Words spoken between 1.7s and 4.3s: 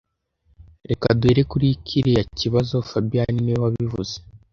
kiriya kibazo fabien niwe wabivuze